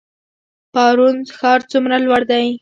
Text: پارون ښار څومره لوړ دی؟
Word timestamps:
پارون 0.73 1.17
ښار 1.37 1.59
څومره 1.71 1.95
لوړ 2.05 2.21
دی؟ 2.31 2.47